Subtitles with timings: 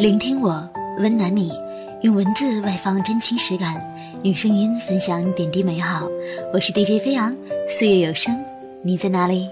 [0.00, 0.66] 聆听我，
[0.98, 1.52] 温暖你，
[2.00, 3.78] 用文字外放真情实感，
[4.22, 6.08] 用声音分享点滴美好。
[6.54, 7.36] 我是 DJ 飞扬，
[7.68, 8.42] 岁月有声，
[8.80, 9.50] 你在哪里？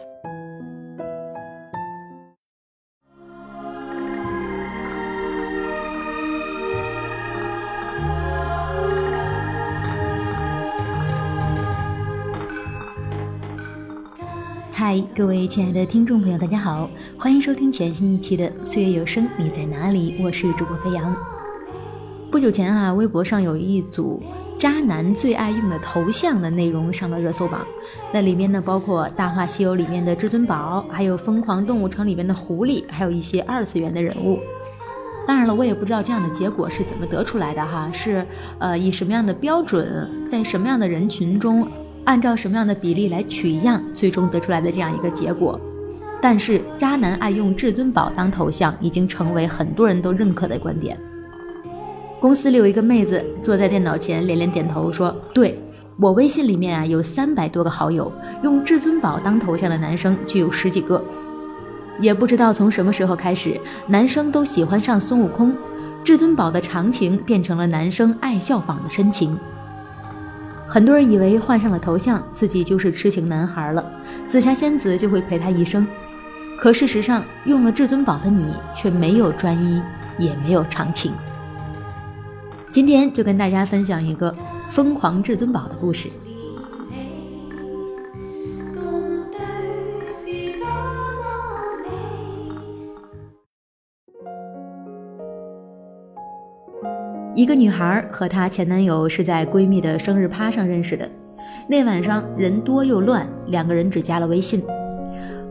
[14.90, 20.14] 嗨，各位亲爱的听众朋友，大家好，欢迎收听全新一期的《岁月有声》，你在哪里？
[20.18, 21.14] 我是主播飞扬。
[22.30, 24.22] 不久前啊，微博上有一组
[24.58, 27.66] 渣男最爱用的头像的内容上了热搜榜，
[28.14, 34.38] 那里面呢包括《大话西游》里面的至尊宝，还有《疯狂动物城》里面的狐狸，还有一些二次元的人物。
[35.26, 38.26] 当然了，我也不知道这样的结果是怎么得出来的哈，是
[38.58, 41.68] 呃以什么样的标准，在什么样的人群中。
[42.08, 45.60] 按照什么样的比例来取样，最终得出来的这样一个结果。
[46.22, 50.98] 但是，渣男爱用至尊宝当头像，已经成为很多人都认可的观点。
[52.18, 55.62] 公司里有一个妹子坐在电脑前，连连点头说：“对
[56.00, 58.10] 我微信里面啊，有三百多个好友，
[58.42, 61.04] 用至尊宝当头像的男生就有十几个。
[62.00, 65.54] 也不知道从什么时候开始，男生都喜欢上孙悟空，
[66.02, 69.38] 至尊宝的长情变成了男生爱效仿的深情。”
[70.70, 73.84] 很多人以为换上了头像，自己就是痴情男孩了，
[74.28, 75.86] 紫霞仙子就会陪他一生。
[76.58, 79.82] 可事实上，用了至尊宝的你却没有专一，
[80.18, 81.12] 也没有长情。
[82.70, 84.34] 今天就跟大家分享一个
[84.68, 86.10] 疯狂至尊宝的故事。
[97.34, 101.08] 一个女孩和她前男友是在闺蜜的生日趴上认识的，
[101.68, 104.62] 那晚上人多又乱，两个人只加了微信。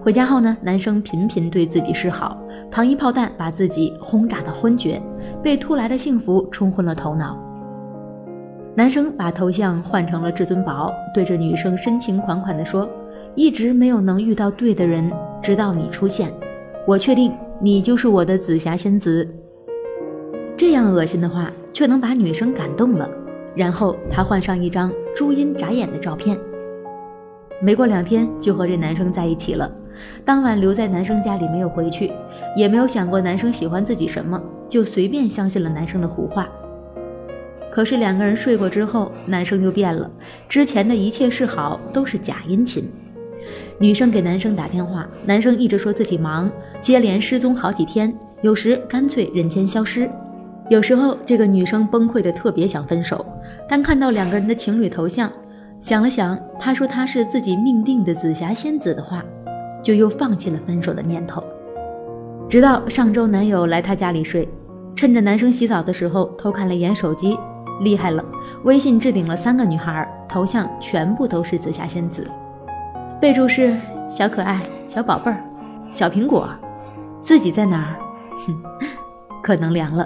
[0.02, 2.38] 回家后呢，男生频频对自己示好，
[2.70, 5.02] 糖衣炮弹把自己轰炸到昏厥，
[5.42, 7.38] 被突来的幸福冲昏了头脑。
[8.76, 12.88] 男生把头像换成了至尊宝，对着女生深情款款地说
[13.34, 15.12] ：“一直没有能遇到对的人，
[15.42, 16.32] 直到你出现，
[16.86, 19.28] 我确定你就是我的紫霞仙子。”
[20.58, 21.52] 这样恶心的话。
[21.78, 23.08] 却能把女生感动了，
[23.56, 26.36] 然后他换上一张朱茵眨眼的照片，
[27.62, 29.72] 没过两天就和这男生在一起了。
[30.26, 32.12] 当晚留在男生家里没有回去，
[32.56, 36.50] 也没有想过男生喜欢自己什么，就随便相信了男生的胡话。
[37.70, 40.10] 可是两个人睡过之后，男生就变了，
[40.50, 42.92] 之前的一切示好都是假殷勤。
[43.78, 46.50] 女生给男生打电话，男生一直说自己忙，
[46.82, 48.12] 接连失踪好几天，
[48.42, 50.10] 有时干脆人间消失。
[50.70, 53.26] 有时候，这个女生崩溃的特别想分手，
[53.70, 55.32] 但看到两个人的情侣头像，
[55.80, 59.24] 想了想，她说她是自己命定的紫霞仙子的话，
[59.82, 61.42] 就又放弃了分手的念头。
[62.50, 64.48] 直到上周男友来她家里睡，
[64.94, 67.40] 趁着男生洗澡的时候偷看了一眼手机，
[67.82, 68.24] 厉害了，
[68.64, 72.28] 微信置顶了三个女孩，头像全部都是紫霞仙子，
[73.22, 73.78] 备注是
[74.10, 75.42] 小可爱、小宝贝儿、
[75.92, 76.50] 小苹果，
[77.24, 77.96] 自己在哪儿？
[78.46, 78.62] 哼，
[79.42, 80.06] 可能凉了。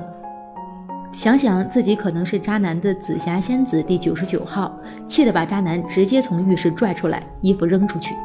[1.14, 8.16] 想想自己可能是渣男的紫霞仙子第九十九号，气得把渣男直接从浴室拽出来，衣服扔出去，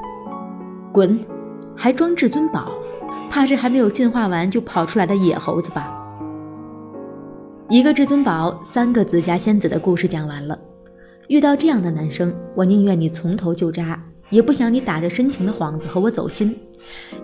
[0.93, 1.19] 滚！
[1.75, 2.71] 还装至尊宝，
[3.29, 5.93] 怕是还没有进化完就跑出来的野猴子吧？
[7.69, 10.57] 一个至尊宝，三个紫霞仙子的故事讲完了。
[11.27, 16.57] 遇到这样的男生，我宁愿你从头就渣，也不想你打着深情的幌子和我走心。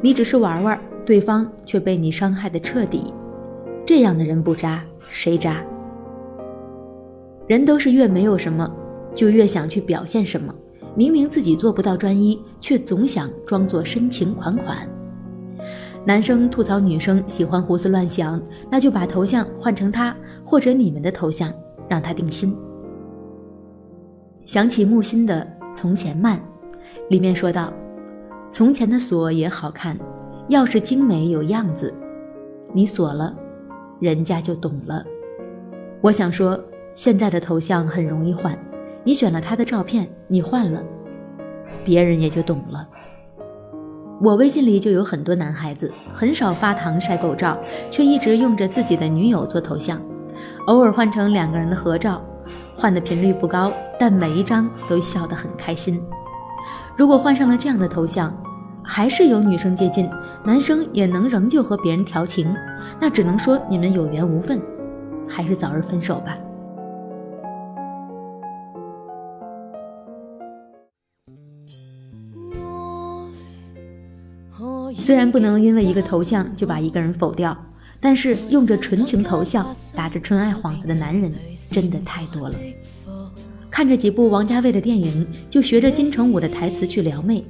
[0.00, 3.14] 你只是玩玩，对方却被你伤害的彻底。
[3.86, 4.82] 这样的人不渣。
[5.12, 5.62] 谁渣？
[7.46, 8.68] 人都是越没有什么，
[9.14, 10.52] 就越想去表现什么。
[10.94, 14.88] 明明自己做不到专一，却总想装作深情款款。
[16.06, 18.40] 男生吐槽女生喜欢胡思乱想，
[18.70, 21.52] 那就把头像换成他或者你们的头像，
[21.88, 22.56] 让他定心。
[24.46, 26.38] 想起木心的《从前慢》，
[27.10, 27.70] 里面说道
[28.50, 29.94] ：“从前的锁也好看，
[30.48, 31.92] 钥匙精美有样子，
[32.72, 33.36] 你锁了。”
[34.02, 35.04] 人家就懂了。
[36.00, 36.58] 我想说，
[36.92, 38.58] 现在的头像很容易换，
[39.04, 40.82] 你选了他的照片，你换了，
[41.84, 42.88] 别人也就懂了。
[44.20, 47.56] 我微信里就有很多男孩子，很少发糖晒狗照，
[47.92, 50.02] 却一直用着自己的女友做头像，
[50.66, 52.20] 偶尔换成两个人的合照，
[52.74, 56.02] 换的频率不高，但每一张都笑得很开心。
[56.96, 58.36] 如果换上了这样的头像，
[58.84, 60.08] 还是有女生接近，
[60.44, 62.54] 男生也能仍旧和别人调情，
[63.00, 64.60] 那只能说你们有缘无分，
[65.28, 66.36] 还是早日分手吧。
[74.92, 77.56] 虽然不能因为一个头像就把一个人否掉，
[77.98, 81.32] 但是用着纯情头像、打着纯爱幌子的男人
[81.70, 82.56] 真的太多了。
[83.70, 87.42] 看着几部王家卫的电影，就学着金城武的台词去撩妹，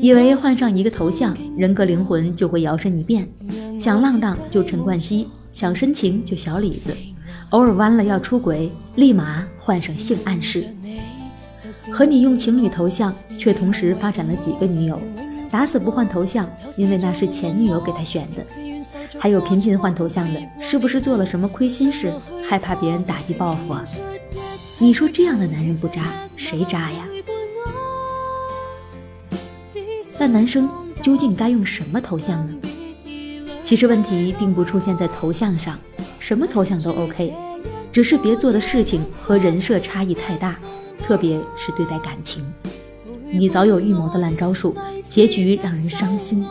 [0.00, 3.28] 以为换上一个头像，人格灵魂就会摇身一变，
[3.78, 6.96] 想浪荡就陈冠希，想深情就小李子，
[7.50, 10.66] 偶尔弯了要出轨，立马换上性暗示。
[11.90, 15.00] 和你用情侣头像，却同时发展了几个女友，
[15.50, 18.44] 打死不换头像，因为那是前女友给他选的。
[19.18, 22.12] 还有频频换头像的，是不是做了什么亏心事，
[22.42, 23.84] 害怕别人打击报复啊？
[24.78, 26.02] 你说这样的男人不渣，
[26.36, 27.06] 谁渣呀？
[30.22, 30.70] 那男生
[31.02, 32.56] 究竟该用什么头像呢？
[33.64, 35.76] 其实问题并不出现在头像上，
[36.20, 37.34] 什么头像都 OK，
[37.90, 40.60] 只是别做的事情和人设差异太大，
[41.02, 42.40] 特别是对待感情，
[43.32, 44.76] 你早有预谋的烂招数，
[45.08, 46.46] 结局让人伤心，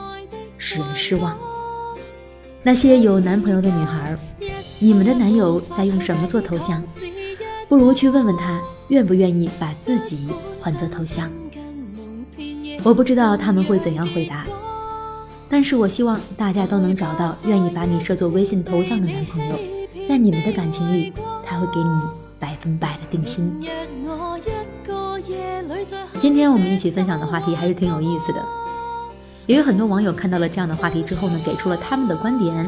[0.57, 1.37] 使人失望。
[2.63, 4.17] 那些有男朋友的女孩，
[4.79, 6.83] 你们的男友在用什么做头像？
[7.69, 8.59] 不如去问问他，
[8.89, 10.27] 愿不愿意把自己
[10.59, 11.31] 换做头像。
[12.83, 14.43] 我不知道他们会怎样回答，
[15.47, 19.55] 但是我希望大家都能找到愿意把你设作微信头像的男朋友，
[20.09, 21.13] 在你们的感情里，
[21.45, 22.01] 他会给你
[22.39, 23.53] 百分百的定心。
[26.19, 28.43] 今天我们一起分享的话题还是挺有意思的，
[29.45, 32.67] 也有很多网友看到了这样的话题之后呢，给出了他们的观点。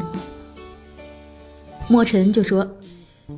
[1.88, 2.64] 墨尘就说。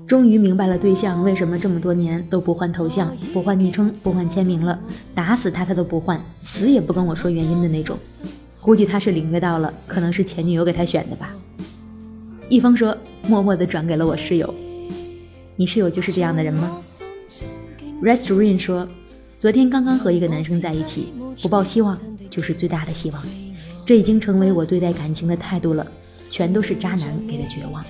[0.06, 4.78] 终于明白了对象为什么这么多年都不换头像、不换昵称、不换签名了，
[5.14, 7.96] 打死他他都不换，死也不跟我说原因的那种。
[8.60, 11.30] 估计他是领略到了，可能是前女友给他选的吧。
[12.48, 12.96] 一峰说，
[13.28, 14.52] 默默地转给了我室友。
[15.54, 16.80] 你室友就是这样的人吗
[18.02, 18.86] ？Rest Rain 说，
[19.38, 21.96] 昨天刚刚和一个男生在一起，不抱希望
[22.28, 23.22] 就是最大的希望，
[23.86, 25.86] 这已经成为我对待感情的态度了，
[26.28, 27.84] 全都是渣男给的绝望。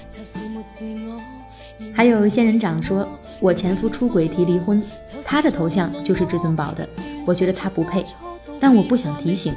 [1.94, 3.06] 还有仙人掌说
[3.40, 4.82] ：“我前夫出轨提离婚，
[5.25, 6.88] 他的头像就是至尊宝的，
[7.26, 8.05] 我觉得他不配，
[8.61, 9.55] 但我不想提醒，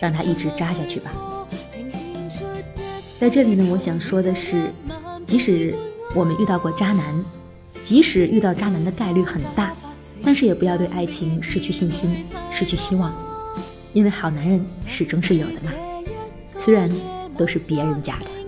[0.00, 1.10] 让他一直扎下去吧。”
[3.18, 4.72] 在这里呢，我想说的是，
[5.26, 5.74] 即使
[6.14, 7.24] 我们遇到过渣男，
[7.82, 9.74] 即使遇到渣男的概率很大，
[10.24, 13.12] 但是也不要对爱情失去信心、失去希望，
[13.92, 15.72] 因为好男人始终是有的嘛，
[16.58, 16.90] 虽然
[17.36, 18.39] 都是别人家的。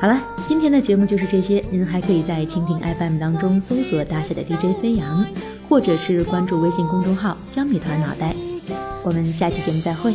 [0.00, 1.64] 好了，今天的节目就是这些。
[1.70, 5.24] 您还可以在蜻蜓 FM 当中搜索大写的 DJ 飞扬，
[5.66, 8.34] 或者是关注微信公众号“江米团脑袋”。
[9.02, 10.14] 我们下期节目再会。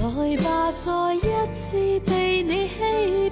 [0.00, 1.18] 来吧，再一
[1.54, 3.27] 次被你欺